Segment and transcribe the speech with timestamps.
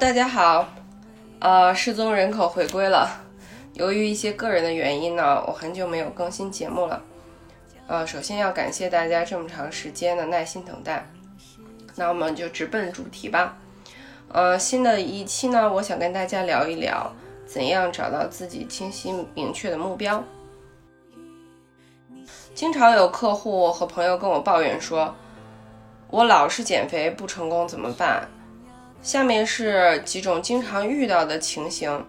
[0.00, 0.66] 大家好，
[1.40, 3.20] 呃，失踪人口回归了。
[3.74, 7.02] 由于一些个人的原因呢，我很久没有更新节目了。
[7.86, 11.06] 呃，首先要感谢大家这么长时间的耐心等待。
[11.96, 13.58] 那我们就直奔主题吧。
[14.32, 17.12] 呃，新的一期呢，我想跟大家聊一聊
[17.44, 20.24] 怎样找到自己清晰明确的目标。
[22.54, 25.14] 经常有客户和朋友跟我抱怨说，
[26.08, 28.26] 我老是减肥不成功，怎么办？
[29.02, 32.04] 下面是几种经常遇到的情形，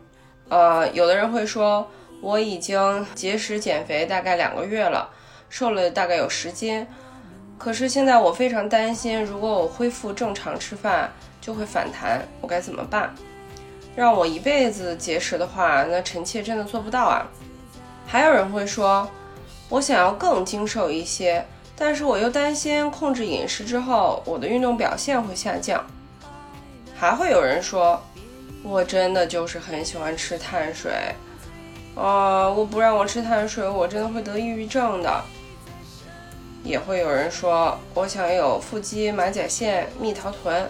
[0.49, 1.87] 呃，有的人会说
[2.21, 5.09] 我已经节食减肥大概两个月了，
[5.49, 6.85] 瘦了大概有十斤，
[7.57, 11.09] 可是现在我非常担心，如果我恢复正常吃饭
[11.39, 13.15] 就会反弹，我该怎么办？
[13.95, 17.25] 让我一辈子节食的话，那臣妾真的做不到啊。
[18.05, 19.09] 还有人会说，
[19.69, 21.45] 我想要更精瘦一些，
[21.77, 25.85] 但是我又担心控制饮食之后，我的运动表现会下降。
[27.01, 27.99] 还会有人说，
[28.61, 30.91] 我真的就是很喜欢吃碳水，
[31.95, 35.19] 啊，我不让我吃碳水，我真的会得抑郁症的。
[36.63, 40.69] 也会有人说，我想有腹肌、马甲线、蜜桃臀，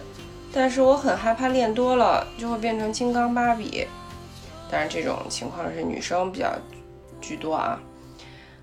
[0.53, 3.85] 但是我很害怕练多了就会变成金刚芭比。
[4.71, 6.49] 当然，这种情况是女生比较
[7.19, 7.77] 居多啊。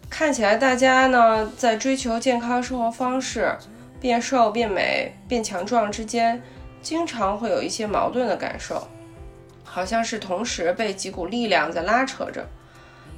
[0.09, 3.55] 看起来大家呢在追求健康生活方式、
[4.01, 6.43] 变瘦、变美、变强壮之间。
[6.81, 8.87] 经常会有一些矛盾的感受，
[9.65, 12.47] 好像是同时被几股力量在拉扯着。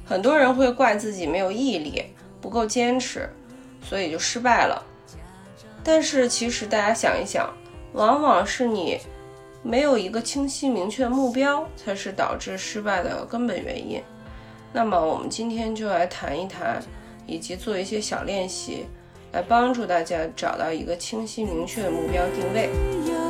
[0.05, 2.03] 很多人会怪自己没有毅力，
[2.41, 3.29] 不够坚持，
[3.83, 4.83] 所以就失败了。
[5.83, 7.49] 但是其实大家想一想，
[7.93, 8.99] 往往是你
[9.63, 14.01] 没有一个清晰明确的目标，才是导致失败的根本原因。
[14.73, 16.81] 那么我们今天就来谈一谈，
[17.25, 18.85] 以及做一些小练习，
[19.31, 23.20] 来帮助大家找到一个清晰明确的目标定位。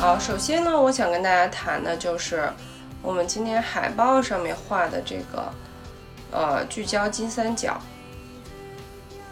[0.00, 2.50] 好，首先呢，我想跟大家谈的就是
[3.02, 5.52] 我们今天海报上面画的这个，
[6.30, 7.78] 呃，聚焦金三角。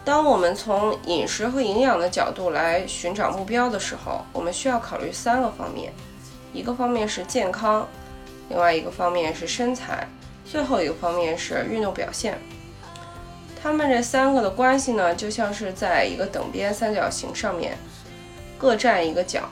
[0.05, 5.91] 当我们从饮食和营养的角度来寻找目标的时候，我们需要考虑三个方面，
[6.53, 7.89] 一个方面是健康，
[8.51, 10.07] 另外一个方面是身材，
[10.45, 12.39] 最后一个方面是运动表现。
[13.62, 17.78] 它们这三个的关系呢，就像是在一个等边三角形上面
[18.59, 19.49] 各占一个角。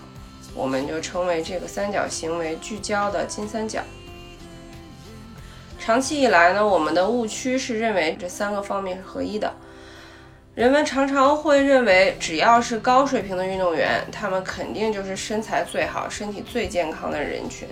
[0.56, 3.82] 我们就称为这个三角形为聚焦的金三角。
[5.78, 9.54] 长期以来呢，我们的误区是认为这三个方面是合一的。
[10.54, 17.68] 人们常常会认为，只要是高水平的运动员，他们肯定就是身材最好、身体最健康的人群。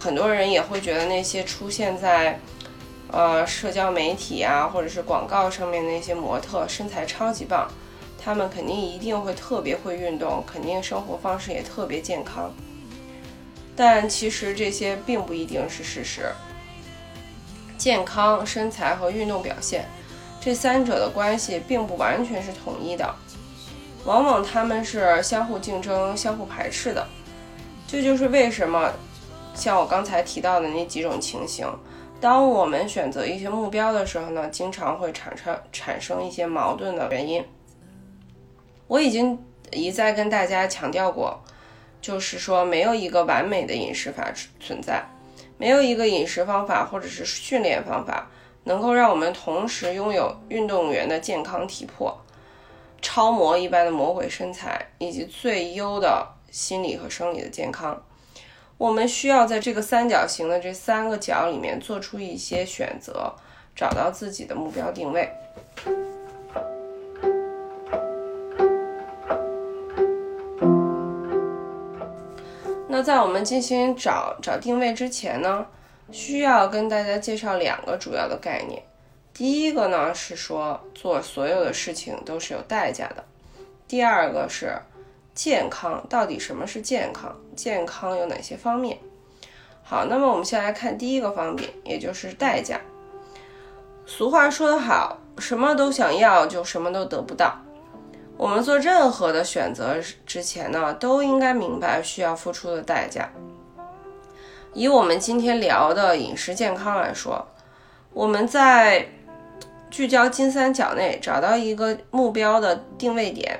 [0.00, 2.40] 很多人也会觉得那些出现在
[3.12, 7.70] 呃社交媒体啊，或者是广告上面那些模特身材超级棒。
[8.22, 12.52] 他们肯定一定会特别会运动，肯定生活方式也特别健康，
[13.76, 16.32] 但其实这些并不一定是事实。
[17.78, 19.86] 健康、身材和运动表现
[20.40, 23.14] 这三者的关系并不完全是统一的，
[24.04, 27.06] 往往他们是相互竞争、相互排斥的。
[27.86, 28.92] 这就是为什么
[29.54, 31.66] 像我刚才提到的那几种情形，
[32.20, 37.44] 当我们选择一些目标的时候呢，经常会产生产生一些矛盾的原因。
[38.88, 39.38] 我已经
[39.70, 41.38] 一再跟大家强调过，
[42.00, 45.04] 就是说没有一个完美的饮食法存在，
[45.58, 48.28] 没有一个饮食方法或者是训练方法
[48.64, 52.18] 能够让我们同时拥有运动员的健康体魄、
[53.02, 58.02] 超模一般的魔鬼身材以及最优的心理和生理的健康。
[58.78, 63.34] 我们需要在这个三角形的这三个角里面做出一些选择，
[63.74, 65.28] 找到自己的目标定位。
[72.98, 75.64] 那在我们进行找找定位之前呢，
[76.10, 78.82] 需要跟大家介绍两个主要的概念。
[79.32, 83.24] 第一个呢是说做所有的事情都是有代价的。
[83.86, 84.76] 第二个是
[85.32, 87.36] 健康，到底什么是健康？
[87.54, 88.98] 健康有哪些方面？
[89.84, 92.80] 好，那么我们先来看第一个方面，也就是代价。
[94.06, 97.60] 俗话说得好，什么都想要，就什么都得不到。
[98.38, 103.28] 我们做任何的选择之前呢，都应该明白需要付出的代价。
[104.72, 107.44] 以我们今天聊的饮食健康来说，
[108.12, 109.08] 我们在
[109.90, 113.58] 聚焦金三角内找到一个目标的定位点，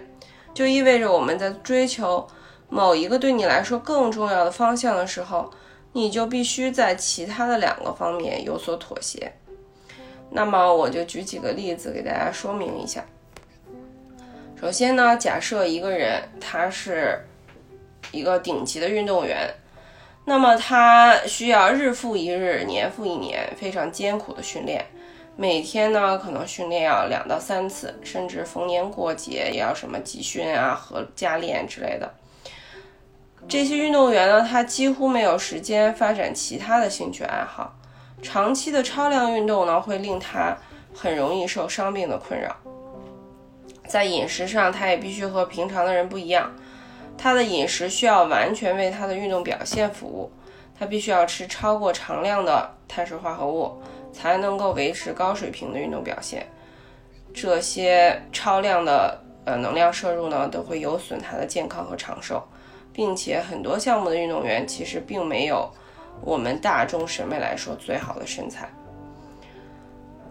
[0.54, 2.24] 就意味着我们在追求
[2.68, 5.50] 某一个对你来说更重要的方向的时候，
[5.92, 9.32] 你就必须在其他的两个方面有所妥协。
[10.30, 13.04] 那么我就举几个例子给大家说明一下。
[14.60, 17.24] 首先呢，假设一个人他是
[18.10, 19.48] 一个顶级的运动员，
[20.24, 24.84] 那么他需要日复一日、年复一年非常艰苦的训练，
[25.36, 32.12] 每天呢可能训练要两到三次，甚至逢年过节也要什么集训啊和加练之类的。
[33.48, 37.72] 这些运动员呢，他几乎没有时间发展其他的兴趣爱好。
[38.20, 40.58] 长期的超量运动呢，会令他
[40.92, 42.56] 很容易受伤病的困扰。
[43.88, 46.52] 在饮食上，他也必须和平常的人不一样。
[47.16, 50.30] 他的饮食需要完全为他的运动表现服务。
[50.78, 53.76] 他必须要吃超过常量的碳水化合物，
[54.12, 56.46] 才能够维持高水平的运动表现。
[57.34, 62.40] 这些超量的呃能量摄入呢，都会有损他的健康和长寿，
[62.92, 65.68] 并且很多项目的运动员其实并没有。
[66.20, 68.68] 我们大众审美来说最好的身材。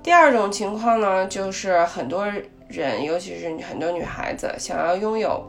[0.02, 2.26] 第二种情况呢，就是很多
[2.68, 5.44] 人，尤其是很多女孩子，想要拥有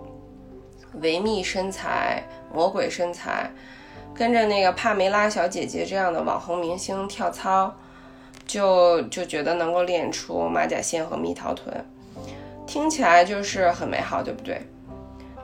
[1.01, 2.23] 维密身材、
[2.53, 3.51] 魔鬼身材，
[4.15, 7.75] 跟着那个帕梅拉小姐姐这样的网红明星跳操，
[8.47, 11.85] 就就觉得能够练出马甲线和蜜桃臀，
[12.67, 14.61] 听起来就是很美好，对不对？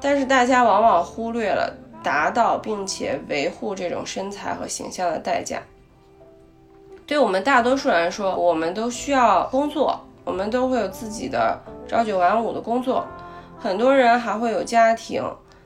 [0.01, 1.79] 但是大家往往忽略了。
[2.05, 5.63] 达到并且维护这种身材和形象的代价，
[7.07, 13.07] 对我们大多数人来说，我们都需要工作，我们都会有自己的朝九晚五的工作，
[13.59, 15.23] 很多人还会有家庭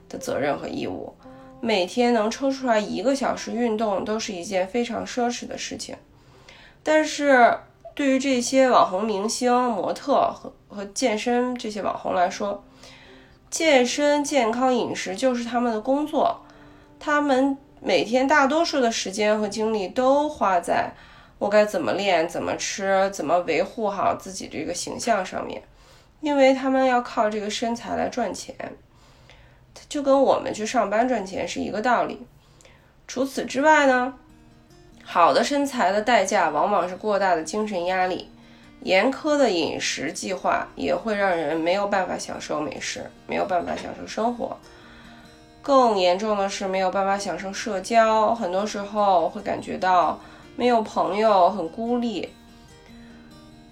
[0.07, 1.13] 的责任和义务，
[1.61, 5.95] 每天能抽出来一个小时运动都是一件非常奢侈的事情。
[6.83, 7.57] 但是
[7.93, 12.63] 对于这些网红明星、模特和和健身这些网红来说，
[13.49, 16.41] 健身、健康饮食就是他们的工作，
[16.99, 20.93] 他们每天大多数的时间和精力都花在
[21.39, 25.63] 我该怎么练、怎么吃、怎么维护好自己这个形象上面，
[26.21, 28.53] 因为他们要靠这个身材来赚钱，
[29.87, 32.27] 就跟我们去上班赚钱是一个道理。
[33.07, 34.13] 除此之外呢，
[35.03, 38.29] 好的身材的代价往往是过大的精神压力。
[38.81, 44.57] 严苛的饮食计划也会让人没有办法享受美食，没有办法享受生活。
[45.61, 50.17] 更严重的是没有办法享受社交，很多时候会感觉到
[50.59, 52.27] 没有朋友，很孤立。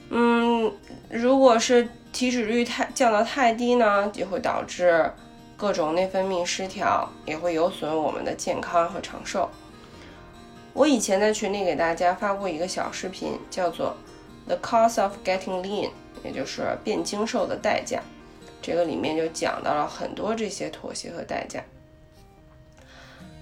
[0.10, 0.72] 嗯，
[1.10, 5.12] 如果是体脂率太降到太低呢，也会导致
[5.58, 9.50] 各种内分泌失调，也会有损我们的健康和长寿。
[10.72, 13.94] 我以前在群里给大家发过一个小视频，叫做。
[14.48, 15.90] The cost of getting lean，
[16.24, 18.00] 也就是变精瘦的代价，
[18.62, 21.62] 这个里面就讲到了很多这些妥协和代价。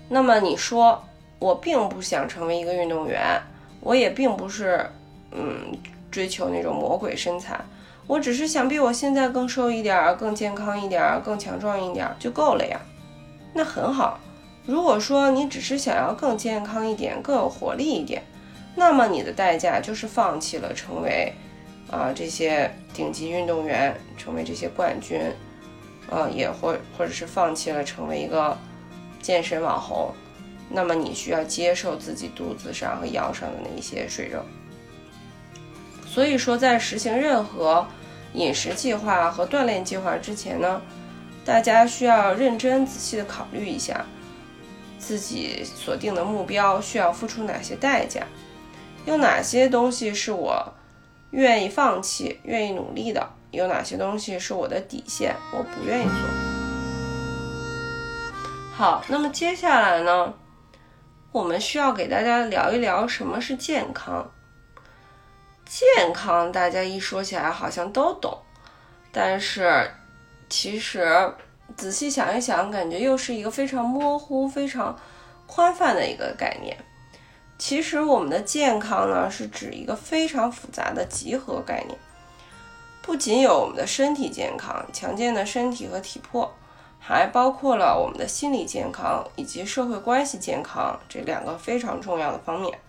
[0.09, 1.03] 那么你说，
[1.39, 3.39] 我并不想成为一个运动员，
[3.81, 4.85] 我也并不是
[5.31, 5.71] 嗯
[6.09, 7.59] 追求那种魔鬼身材，
[8.07, 12.79] 我只是想比我现在更瘦一点，更健康一点，更强壮一点就够了呀。
[13.53, 14.19] 那很好。
[14.65, 18.23] 如果说你只是想要更健康一点，更有活力一点。
[18.75, 21.31] 那么你的代价就是放弃了成为
[21.91, 25.21] 啊这些顶级运动员，成为这些冠军，
[26.09, 28.57] 啊也或或者是放弃了成为一个
[29.21, 30.11] 健身网红。
[30.69, 34.43] 那么你需要接受自己肚子上和腰上的那一些赘肉。
[36.05, 37.85] 所以说，在实行任何
[38.33, 40.81] 饮食计划和锻炼计划之前呢，
[41.43, 44.05] 大家需要认真仔细的考虑一下
[44.97, 48.21] 自己所定的目标需要付出哪些代价。
[49.05, 50.73] 有哪些东西是我
[51.31, 53.29] 愿意放弃、愿意努力的？
[53.51, 56.13] 有哪些东西是我的底线，我不愿意做？
[58.73, 60.33] 好，那么接下来呢，
[61.35, 64.31] 我们需要给大家聊一聊什么是健康。
[65.65, 68.37] 健康，大家一说起来好像都懂，
[69.11, 69.91] 但是
[70.47, 71.29] 其实
[71.75, 74.97] 仔细想一想，感觉又是一个非常模糊、非常
[75.45, 76.77] 宽泛的一个概念。
[77.57, 81.99] 其实我们的健康呢，是指一个非常复杂的集合概念，
[83.01, 86.55] 不仅有我们的身体健康、强健的身体和体魄，
[87.07, 92.79] 还包括了我们的心理健康以及社会关系健康这两个非常重要的方面。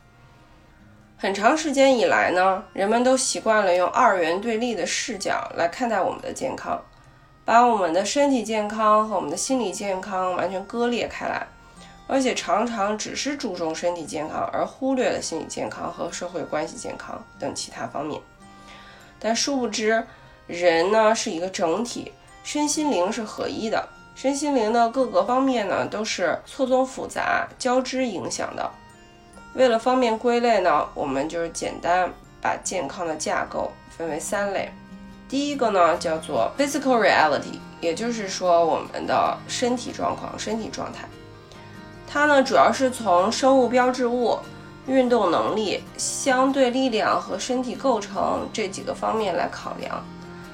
[1.19, 6.81] 很长时间以来呢，人们都习惯了用二元对立的视角来看待我们的健康，
[7.45, 11.47] 把我们的身体健康和我们的心理健康完全割裂开来。
[12.09, 18.19] 而且常常只是注重身体健康，而忽略了心理健康和社会关系健康等其他方面。
[19.19, 20.07] 但殊不知，
[20.47, 28.71] 人呢是一个整体，身心灵是合一的，身心灵的各个方面呢都是错综复杂、交织影响的。
[29.53, 34.73] 为了方便归类呢，我们就是简单把健康的架构分为三类。
[35.29, 41.07] 第一个呢叫做 physical reality，也就是说我们的身体状况、身体状态。
[42.09, 44.39] 它呢主要是从生物标志物、
[44.87, 50.03] 运动能力、相对力量和身体构成这几个方面来考量。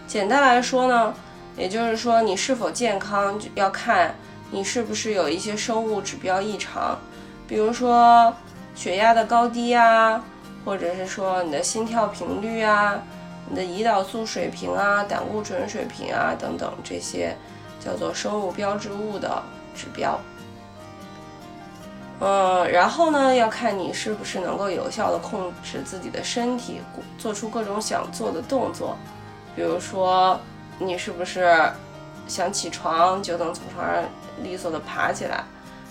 [0.09, 1.15] 简单来说呢，
[1.57, 4.15] 也就是说你是否健康要看
[4.51, 6.99] 你是不是有一些生物指标异常，
[7.47, 8.35] 比如说
[8.75, 10.23] 血压的高低啊，
[10.65, 13.03] 或者是说你的心跳频率啊。
[13.51, 17.37] 你的胰岛素水平啊、胆固醇水平啊等等，这些
[17.85, 19.43] 叫做生物标志物的
[19.75, 20.19] 指标。
[22.21, 26.81] 嗯，然后呢，要看你是不是能够有效的控制自己的身体，
[27.19, 28.97] 做出各种想做的动作。
[29.55, 30.41] 比如说，
[30.87, 31.57] 你是不是
[32.27, 34.05] 想起床就能从床上
[34.43, 35.45] 利索的爬起来？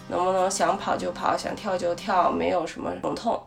[0.10, 3.42] 能不能想跑就跑，想跳就跳，没有什么疼痛？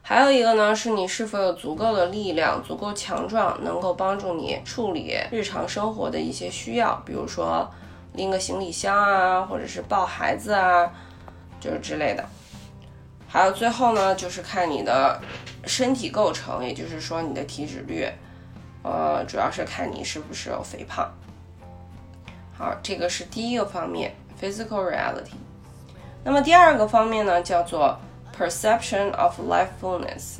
[0.00, 7.70] 还有一个呢，是你是否有足够的力量，足够强壮，能够帮助你处理日常生活的一些需要，比如说
[8.14, 10.90] 拎个行李箱啊，或者是抱孩子啊，
[11.60, 12.24] 就是之类的。
[13.28, 15.20] 还有最后呢，就是看你的
[15.66, 18.08] 身体构成，也就是说你的体脂率，
[18.82, 21.10] 呃，主要是看你是不是有肥胖。
[22.56, 25.34] 好，这个是第一个方面，physical reality。
[26.24, 27.98] 那么第二个方面呢，叫做。
[28.34, 30.38] Perception of lifefulness，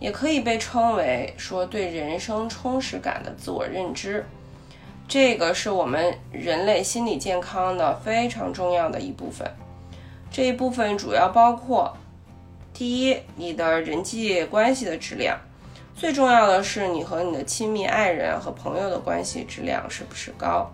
[0.00, 4.26] 也可以被称为说对人生充实感的自我认知。
[5.06, 9.48] 这个是我们人类心理健康的非常重要的一部分。
[10.32, 11.96] 这一部分主要包括：
[12.74, 15.38] 第一，你的人际关系的质量；
[15.98, 20.70] 最重要的是你和你的亲密爱人和朋友的关系质量是不是高？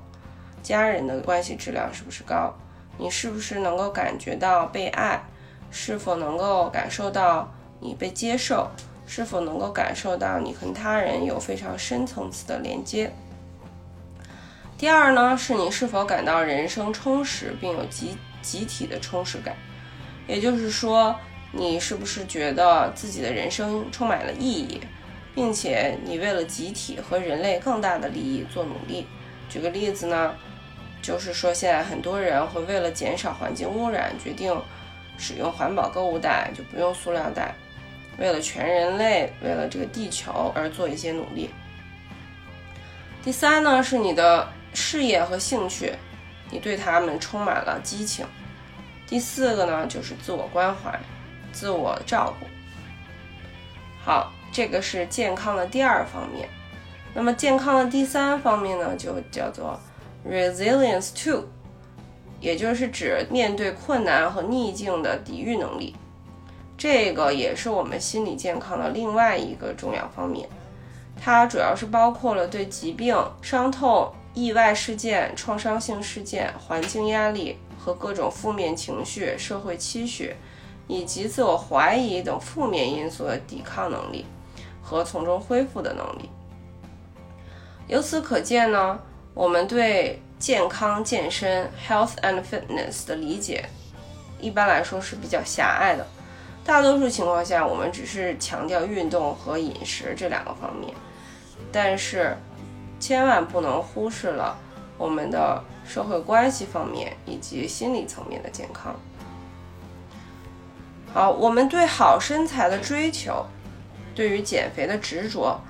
[0.62, 2.54] 家人的关系质量是不是高？
[2.99, 5.25] 你是不是能够感觉到被爱？
[5.71, 7.50] 是否能够感受到
[7.81, 8.69] 你被接受？
[9.07, 13.11] 是否能够感受到你和他人有非常深层次的连接？
[14.76, 19.57] 第二呢，是你是否感到人生充实，并有集集体的充实感？
[20.26, 21.16] 也就是说，
[21.50, 24.81] 你是不是觉得自己的人生充满了意义，
[25.35, 29.07] 并且你为了集体和人类更大的利益做努力？
[29.49, 30.35] 举个例子呢，
[31.03, 34.55] 就是说现在很多人会为了减少环境污染，决定。
[35.17, 37.55] 使用环保购物袋就不用塑料袋，
[38.19, 41.50] 为了全人类，为了这个地球而做一些努力。
[43.23, 45.93] 第三呢，是你的事业和兴趣，
[46.50, 48.26] 你对他们充满了激情。
[49.07, 50.99] 第四个呢，就是自我关怀、
[51.53, 52.47] 自我照顾。
[54.05, 56.49] 好，这个是健康的第二方面。
[57.12, 59.78] 那么健康的第三方面呢，就叫做
[60.25, 61.44] resilience to，。
[62.40, 65.96] 也就是指面对困难和逆境的抵御能力，
[66.76, 70.46] 这个也是我们心理健康的另外一个重要方面。
[71.20, 80.34] 它主要是包括了对疾病、伤痛、意外事件、创伤性事件、环境压力和各种负面情绪、社会期许
[80.87, 84.26] 以及自我怀疑等负面因素的抵抗能力
[84.85, 86.31] 和从中恢复的能力。
[87.88, 89.00] 由此可见呢，
[89.33, 90.21] 我们对。
[90.37, 93.64] 健康健身 （health and fitness） 的理解，
[94.38, 96.07] 一般来说是比较狭隘的。
[96.62, 100.93] 大多数情况下，我们只是强调运动和饮食这两个方面，
[101.73, 102.37] 但是
[103.00, 104.59] 千万不能忽视了
[104.99, 108.95] 我们的社会关系方面以及心理层面的健康。
[111.14, 113.47] 好，我们对好身材的追求，
[114.14, 115.61] 对于减肥的执着，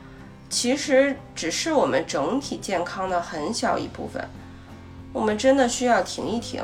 [0.50, 4.28] 其实只是我们整体健康的很小一部分。
[5.12, 6.62] 我们真的需要停一停，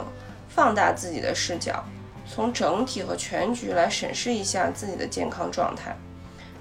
[0.49, 1.85] 放大自己的视角，
[2.29, 5.97] 从整体和全局来审视一下自己的健康状态，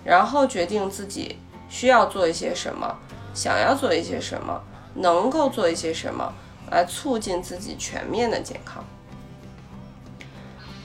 [0.04, 2.98] 然后决定自己需要做一些什么，
[3.34, 4.62] 想要做一些什么，
[4.94, 6.34] 能够做一些什么，
[6.72, 8.84] 来促进自己全面的健康。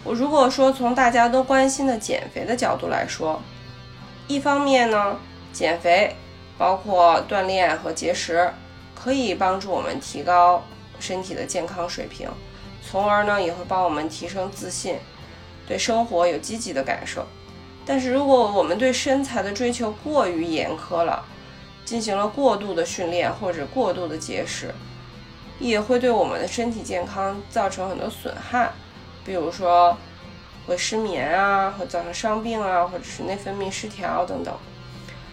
[0.04, 3.40] 我如果说从大家都关心的减肥的角度来说，
[4.26, 5.18] 一方面呢，
[5.52, 6.16] 减肥
[6.56, 8.52] 包括锻炼和节食，
[8.94, 10.62] 可以帮助我们提高。
[11.00, 12.30] 身体的健康水平，
[12.80, 14.96] 从而呢也会帮我们提升自信，
[15.66, 17.26] 对生活有积极的感受。
[17.84, 21.22] 但是如果我们对身材的追求过于严苛了，
[21.84, 24.72] 进行了过度的训练或者过度的节食，
[25.58, 28.70] 也会对我们的身体健康造成很多损害，
[29.26, 29.98] 比如说
[30.66, 34.54] 会失眠啊，会造成伤病啊，或者是内分泌失调等等，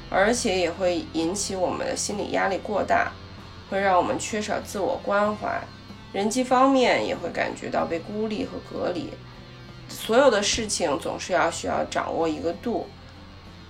[0.09, 3.11] 而且也会引起我们的心理压力过大。
[3.69, 5.61] 会让我们缺少自我关怀，
[6.11, 9.13] 人际方面也会感觉到被孤立和隔离。
[9.87, 12.89] 所有的事情总是要需要掌握一个度，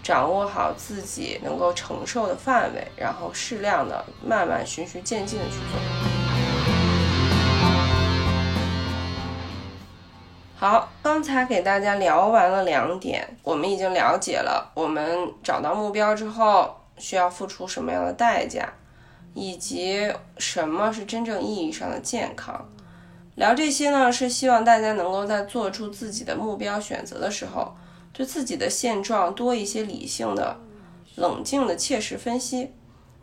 [0.02, 6.01] 掌握好自己能够承受的范围，然后适量的、慢慢、循序渐进的去做。
[10.62, 18.72] 好，刚才给大家聊完了两点，我们已经了解了我们找到目标之后需要付出什么样的代价，
[19.34, 22.70] 以及什么是真正意义上的健康。
[23.34, 27.76] 聊这些呢，是希望大家能够在做出自己的目标选择的时候，
[28.14, 30.56] 对自己的现状多一些理性的、
[31.16, 32.72] 冷静的切实分析。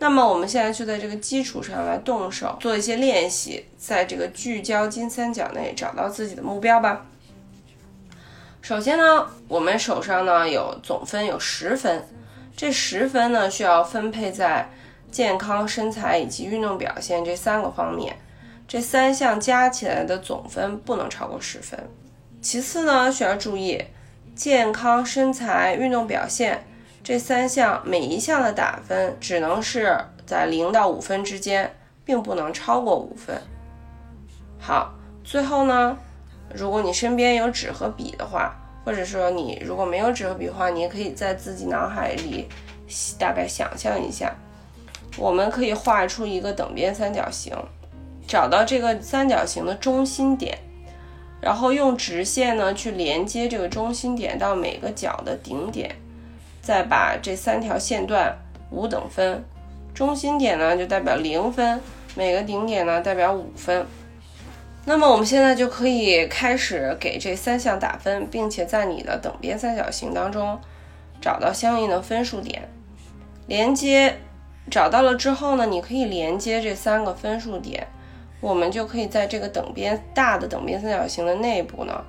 [0.01, 7.07] 那么我们现在就在这个基础上来动手做一些练习，在这个聚焦金三角内找到自己的目标吧。
[8.61, 12.07] 首先呢，我们手上呢有总分有十分，
[12.55, 14.69] 这十分呢需要分配在
[15.11, 18.19] 健康、身材以及运动表现这三个方面，
[18.67, 21.79] 这三项加起来的总分不能超过十分。
[22.43, 23.83] 其次呢，需要注意
[24.35, 26.67] 健康、身材、运动表现
[27.03, 29.97] 这三项每一项的打分只能是
[30.27, 31.75] 在零到五分之间，
[32.05, 33.41] 并不能超过五分。
[34.61, 34.93] 好，
[35.25, 35.97] 最后呢。
[36.55, 42.49] 如果你身边有纸和笔的话，或者说你如果没有纸和笔的话，你也可以在自己脑海里
[43.19, 44.35] 大概想象一下，
[45.19, 47.55] 我们可以画出一个等边三角形，
[48.27, 50.57] 找到这个三角形的中心点，
[51.41, 55.95] 然后用直线呢去连接这个中心点到每个角的顶点，
[56.63, 58.35] 再把这三条线段
[58.71, 59.45] 五等分，
[59.93, 61.79] 中心点呢就代表零分，
[62.15, 63.87] 每个顶点呢代表五分。
[64.89, 70.59] 那么我们现在就可以开始给这三项打分，并且在你的等边三角形当中
[71.21, 72.67] 找到相应的分数点，
[73.47, 74.17] 连接
[74.71, 77.87] 找到了之后呢，你可以连接这三个分数点，
[78.41, 82.03] 我们就可以在这个等边大的等边三角形的内部呢，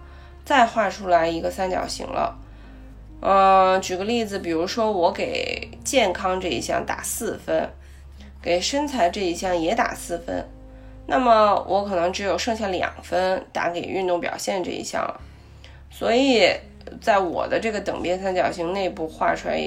[0.46, 2.40] 再画出来一个三角形了。
[3.22, 7.70] 嗯，举个例子，比如说我给健康这一项打四分，
[8.42, 10.48] 给身材这一项也打四分。
[11.10, 15.20] 那么我可能只有剩下两分打给运动表现这一项了，
[15.90, 16.48] 所以
[17.02, 19.60] 在我的这个等边三角形内部画出来，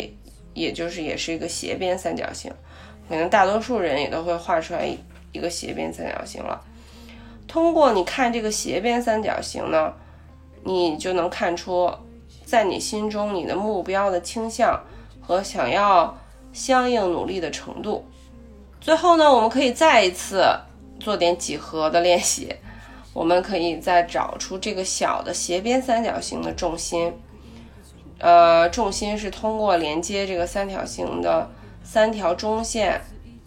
[0.54, 2.52] 也就是也是一个斜边三角形，
[3.08, 4.88] 可能大多数人也都会画出来
[5.32, 6.62] 一个斜边三角形了。
[7.48, 9.92] 通过你看这个斜边三角形呢，
[10.62, 11.92] 你就能看出
[12.44, 14.80] 在你心中你的目标的倾向
[15.20, 16.16] 和想要
[16.52, 18.06] 相应努力的程度。
[18.80, 20.44] 最后呢，我们可以再一次。
[21.02, 22.54] 做点几何的练习，
[23.12, 27.12] 我们可以再找出这个小的斜边三角形的重心。
[28.20, 31.50] 呃，重心是通过连接这个三角形的
[31.82, 33.00] 三条中线，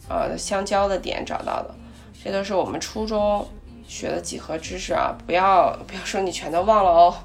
[0.10, 1.74] 呃，相交的点找到的。
[2.22, 3.48] 这都是我们初中
[3.88, 7.16] 学的几何知识啊，不要不要说你全都忘了哦。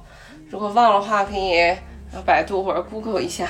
[0.48, 1.76] 如果忘了话，可以
[2.24, 3.48] 百度或者 Google 一下。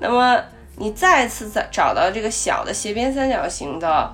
[0.00, 0.42] 那么
[0.76, 4.12] 你再次再找到这个小的斜边三角形的，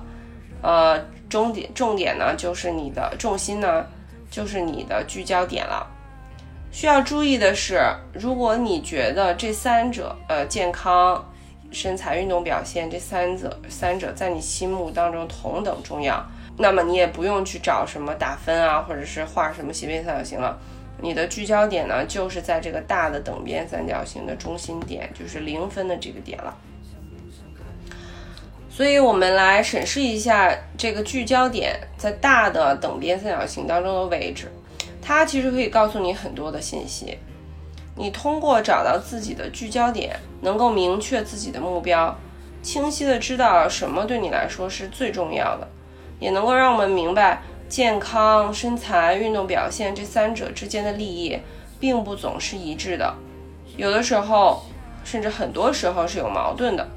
[0.61, 1.03] 呃。
[1.31, 3.85] 重点重点呢，就是你的重心呢，
[4.29, 5.87] 就是你的聚焦点了。
[6.73, 7.81] 需要注意的是，
[8.13, 11.25] 如果你觉得这三者，呃，健康、
[11.71, 16.21] 身材、运动表现这三者三者在你心目当中同等重要，
[16.57, 20.59] 那么你也不用去找什么打分啊，或者是画什么斜边三角形了。
[21.01, 26.53] 你的聚焦点呢，就是在这个大的等边三角形的中心点，就是零分的这个点了。
[28.73, 34.49] 所以，我们来审视一下这个聚焦点在大的等边三角形当中的位置。
[35.01, 37.17] 它其实可以告诉你很多的信息。
[37.97, 42.15] 你通过找到自己的聚焦点，能够明确自己的目标，
[42.63, 45.67] 清晰的知道什么对你来说是最重要的，
[46.19, 51.37] 也能够让我们明白健康、身材、运动表现这三者之间的利益
[51.77, 53.13] 并不总是一致的，
[53.75, 54.63] 有的时候，
[55.03, 56.87] 甚至很多时候是有矛盾的。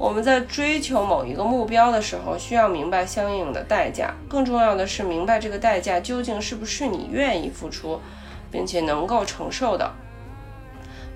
[0.00, 4.14] 我们在追求某一个目标的时候，需要明白相应的代价。
[4.30, 8.00] 更重要的是，明白这个代价究竟是不是你愿意付出，
[8.50, 9.92] 并且能够承受的。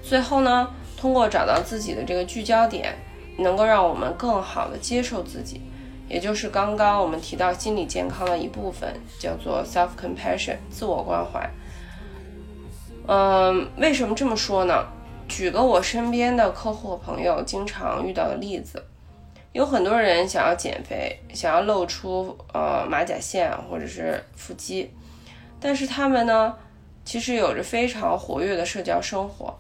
[0.03, 0.69] 最后呢，
[0.99, 2.95] 通过找到自己的这个聚焦点，
[3.39, 5.63] 能够让我们更好的接受自己，
[6.07, 11.49] 也就是刚刚我们提到心理健康的一部分，叫做 self compassion 自我关怀。
[13.07, 14.85] 嗯，为什么这么说呢？
[15.29, 18.83] 举个我身边的客户朋友经常遇到的例子，
[19.53, 24.91] 有很多人想要减肥，想要露出呃马甲线或者是腹肌，
[25.59, 26.55] 但是他们呢，
[27.05, 29.59] 其实有着非常活跃的社交生活，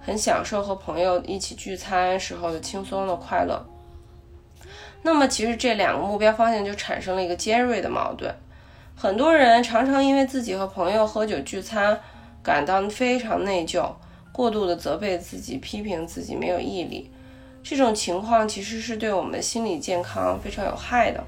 [0.00, 3.66] 很享受和朋友一起聚餐时候的轻松的快乐。
[5.02, 8.32] 那么其实这两个目标方向就产生了一个尖锐的矛盾，
[8.94, 11.98] 很多人常常因为自己和朋友喝酒聚餐
[12.42, 13.90] 感到非常内疚。
[14.38, 17.10] 过度的责备自己、批评自己，没有毅力。
[17.60, 21.24] 这种情况其实是对我们的心理健康非常有害的。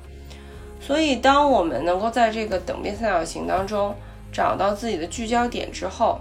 [0.81, 3.93] 所以，当我们能够在这个等边三角形当中
[4.31, 6.21] 找到自己的聚焦点之后，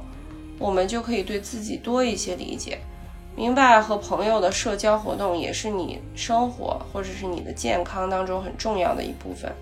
[0.57, 2.79] 我们就可以对自己多一些理解，
[3.35, 9.53] 明白和朋友的社交活动也是你生活或者是你的健康当中很重要的一部分，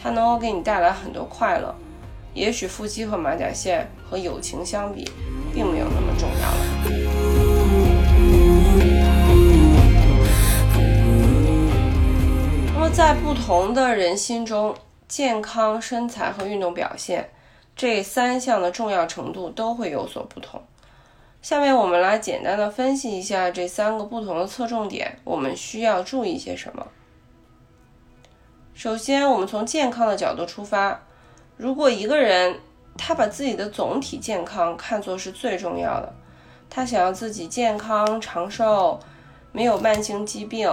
[0.00, 1.74] 它能够给你带来很多快乐。
[2.32, 5.10] 也许腹肌和马甲线和友情相比，
[5.52, 6.66] 并没有那么重要了。
[12.74, 14.74] 那么，在不同的人心中，
[15.06, 17.30] 健康、身材和运动表现
[17.76, 20.62] 这三项的重要程度都会有所不同。
[21.42, 26.86] 下面我们来简单的分析一下这三个不同的侧重点，我们需要注意些什么。
[28.74, 31.02] 首先，我们从健康的角度出发，
[31.60, 32.58] 如果一个人
[32.96, 36.10] 他把自己的总体健康看作是最重要的，
[36.70, 38.98] 他想要自己健康长寿，
[39.52, 40.70] 没有慢性疾病。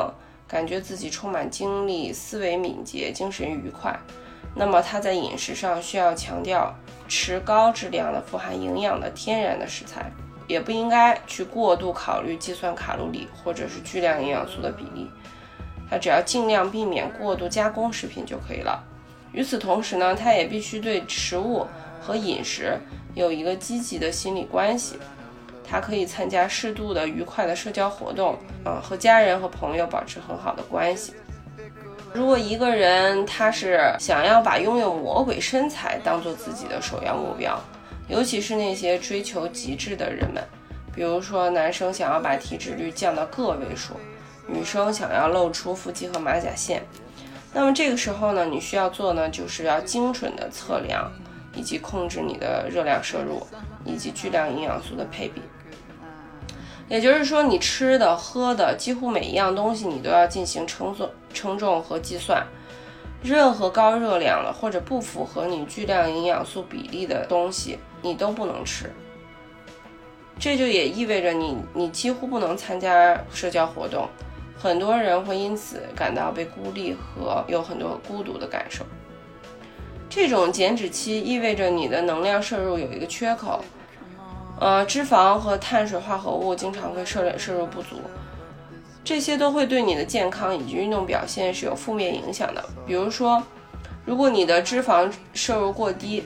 [0.48, 4.00] 感觉自己充满精力、思维敏捷、精神愉快，
[4.56, 6.74] 那么他在饮食上需要强调
[7.06, 10.10] 吃高质量的、富含营养的天然的食材，
[10.48, 15.12] 也不应该去过度考虑计算卡路里或者是巨量营养素的比例，
[15.90, 18.82] 他只要尽量避免过度加工食品就可以了。
[19.38, 21.64] 与此同时呢，他也必须对食物
[22.02, 22.76] 和饮食
[23.14, 24.96] 有一个积极的心理关系。
[25.64, 31.14] 他可以参加适度的愉快的社交活动，啊，和家人和朋友保持很好的关系。
[32.16, 37.62] 如果一个人他是想要把拥有魔鬼身材当做自己的首要目标，
[38.08, 40.44] 尤其是那些追求极致的人们，
[40.96, 43.94] 比如说男生想要把体脂率降到个位数，
[44.48, 46.82] 女生想要露出腹肌和马甲线，
[47.54, 51.12] 那么这个时候呢，你需要做呢，就是要精准的测量
[51.56, 53.46] 以及控制你的热量摄入
[53.84, 55.42] 以及巨量营养素的配比。
[56.88, 62.46] 也就是说，你吃的、喝的，几乎每一样东西，你都要进行称重、称重和计算。
[63.24, 68.90] 任何高热量的或者不符合你巨量营养素比例的东西，你都不能吃。
[70.40, 74.08] 这就也意味着你，你几乎不能参加社交活动。
[74.68, 78.86] 很多人会因此感到被孤立和有很多孤独的感受。
[80.10, 83.64] 这种减脂期意味着你的能量摄入有一个缺口。
[84.60, 87.96] 呃，脂肪和碳水化合物经常会摄摄入不足，
[89.06, 92.62] 这些都会对你的健康以及运动表现是有负面影响的。
[92.86, 93.42] 比如说，
[94.04, 96.24] 如果你的脂肪摄入过低，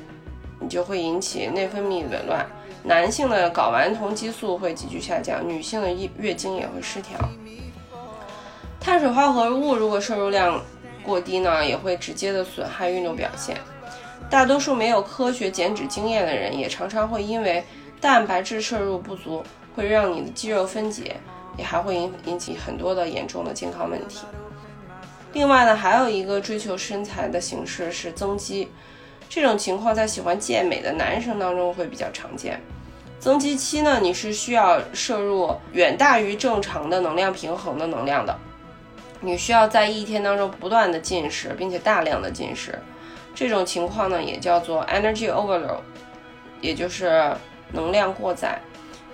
[0.59, 2.43] 你就会引起内分泌紊乱，
[2.83, 7.19] 男性的睾丸酮激素会急剧下降，女性的月月经也会失调。
[8.81, 10.59] 碳水化合物如果摄入量
[11.03, 13.55] 过低呢，也会直接的损害运动表现。
[14.27, 17.63] 大多数没有科学减脂经验的人，也常常会因为
[18.01, 19.43] 蛋白质摄入不足
[19.75, 21.15] 会让你的肌肉分解，
[21.57, 24.21] 也还会引引起很多的严重的健康问题。
[25.33, 28.67] 另外呢，还有一个追求身材的形式是增肌，
[29.29, 32.59] 这种情况在喜欢健美的男生当中会比较常见。
[33.19, 38.35] 增肌期呢，你是需要摄入远大于正常的能量平衡的能量的，
[39.21, 42.77] 你需要在一天当中不断的进食，并且大量的进食。
[43.33, 45.79] 这种情况呢，也叫做 energy overload，
[46.59, 47.33] 也就是。
[47.73, 48.59] 能量过载，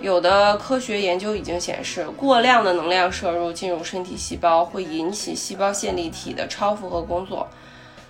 [0.02, 7.48] 有的科学研究已经显示，过量的能量摄入进入身体细胞会引起细胞线粒体的超负荷工作，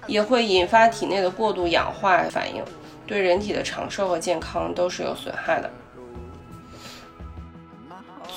[0.06, 2.64] 也会引发体内的过度氧化反应，
[3.06, 5.70] 对人体的长寿和健康都是有损害的。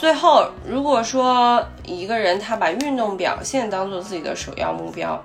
[0.01, 5.23] 最后，如果说一个人他把运动表现当做自己的首要目标，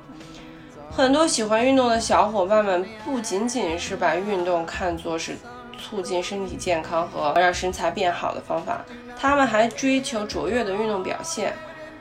[0.92, 5.38] 很多喜欢运动的小伙伴们不仅仅是把运动看作是。
[5.78, 8.84] 促进身体健康和让身材变好的方法，
[9.20, 11.54] 他们还追求卓越的运动表现，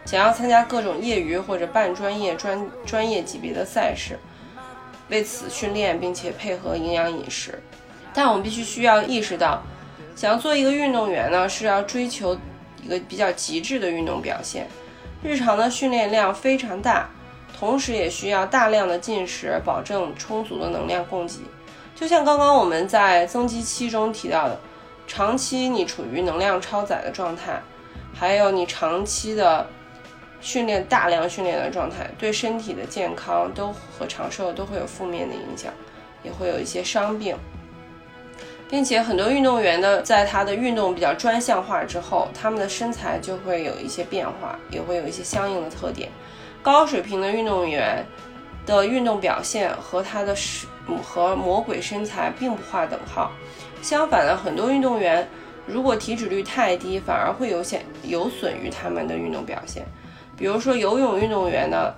[0.07, 4.17] 想要参加各种业余或者半专业、专专业级别的赛事，
[5.09, 7.61] 为此训练并且配合营养饮食。
[8.15, 9.61] 但我们必须需要意识到，
[10.15, 12.39] 想要做一个运动员呢，是要追求
[12.85, 14.69] 一个比较极致的运动表现，
[15.23, 17.09] 日常的训练量非常大，
[17.59, 21.41] 同时也需要大量的进食，保证充足的能量供给。
[21.97, 24.61] 就像刚刚我们在增肌期中提到的，
[25.07, 27.63] 长期你处于能量超载的状态，
[28.13, 29.67] 还有你长期的
[30.41, 35.73] 训练大量训练的状态，对身体的健康都和长寿都会有负面的影响，
[36.23, 37.37] 也会有一些伤病，
[38.69, 46.11] 并且很多运动员呢，在他的运动比较专项化之后，他们的身材就会有一些变化，也会有一些相应的特点。
[46.63, 48.05] 高水平的运动员
[48.65, 50.67] 的运动表现和他的是。
[51.03, 53.33] 和魔鬼身材并不划等号，
[53.81, 55.27] 相反的，很多运动员
[55.67, 59.83] 如果体脂率太低，反而会有显有损于他们的运动表现。
[60.37, 61.95] 比如说游泳运动员呢，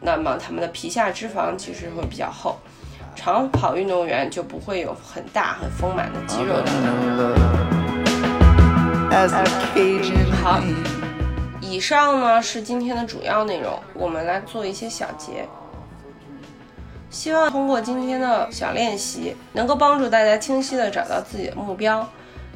[0.00, 2.58] 那么他们的皮下脂肪其实会比较厚；
[3.22, 6.54] 长跑运动员就不会有很大很丰满的肌肉
[10.42, 10.58] 好，
[11.60, 15.46] 以上呢是今天的主要内容，我们来做一些小结。
[17.10, 22.08] 希望通过今天的小练习，能够帮助大家清晰的找到自己的目标，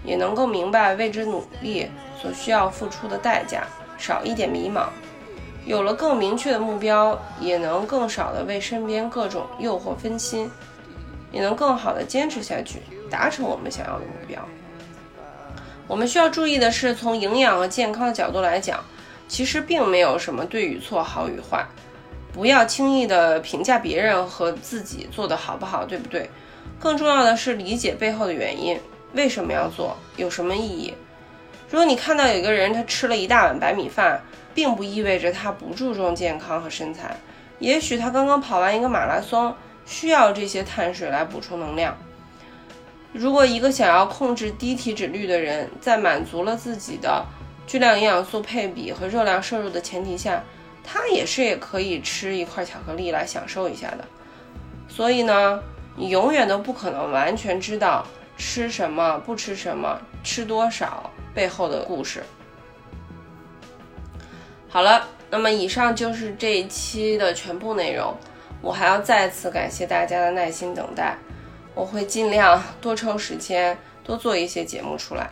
[0.03, 3.65] 也能够明白为之努力所需要付出的代价，
[3.99, 4.87] 少一点迷茫。
[5.65, 10.51] 有了更明确的目标，也能更少的为身边各种诱惑分心，
[11.33, 14.39] 也能更好的坚持下去，达成我们想要的目标。
[15.87, 18.83] 我们需要注意的是，从营养和健康的角度来讲，
[19.27, 21.67] 其实并没有什么对与错、好与坏。
[22.33, 26.29] 不要轻易的评价别人和自己做的好不好，对不对？
[26.81, 28.79] 更重要的是理解背后的原因，
[29.13, 30.93] 为什么要做，有什么意义。
[31.71, 34.21] 如果你看到有一个人他吃了一大碗白米饭，
[34.55, 37.17] 并不意味着他不注重健康和身材，
[37.59, 41.97] 也许他刚刚跑完一个马拉松，需要这些碳水来补充能量。
[43.13, 47.25] 如果一个想要控制低体脂率的人，在满足了自己的
[47.67, 50.43] 巨量营养素配比和热量摄入的前提下，
[50.83, 54.05] 他也是也可以吃一块巧克力来享受一下的，
[54.89, 55.63] 所以呢，
[55.97, 58.05] 你永远都不可能完全知道
[58.37, 62.23] 吃什么、不吃什么、吃多少背后的故事。
[64.75, 68.13] 好了，那么以上就是这一期的全部内容。
[68.61, 71.17] 我还要再次感谢大家的耐心等待，
[71.77, 75.31] 我会尽量多抽时间多做一些节目出来。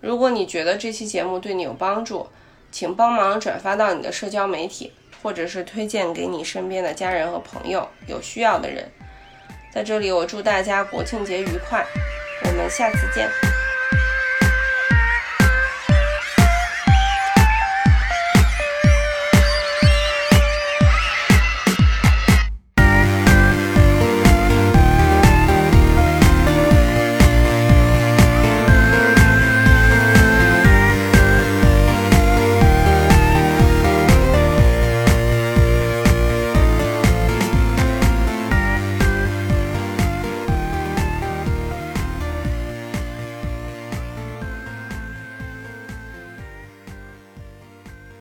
[0.00, 2.26] 如果你觉得这期节目对你有帮助，
[2.70, 4.90] 请帮忙转发到你的社交媒体，
[5.22, 8.90] 或者是推荐给你身边的家人和朋友，有需要的人。
[9.70, 11.84] 在这里，我祝大家国庆节愉快，
[12.46, 13.28] 我们下次见。